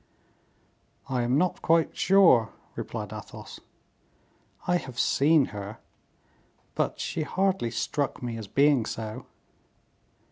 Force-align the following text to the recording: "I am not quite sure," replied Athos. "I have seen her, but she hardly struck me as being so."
"I 1.09 1.21
am 1.21 1.37
not 1.37 1.61
quite 1.61 1.95
sure," 1.95 2.49
replied 2.75 3.13
Athos. 3.13 3.59
"I 4.65 4.77
have 4.77 4.99
seen 4.99 5.45
her, 5.53 5.77
but 6.73 6.99
she 6.99 7.21
hardly 7.21 7.69
struck 7.69 8.23
me 8.23 8.35
as 8.35 8.47
being 8.47 8.87
so." 8.87 9.27